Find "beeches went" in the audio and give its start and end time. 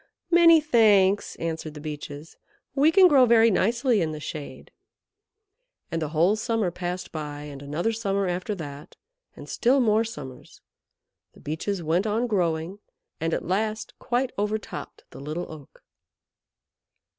11.39-12.07